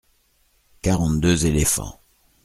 Quarante-deux 0.81 1.45
éléphants. 1.45 2.01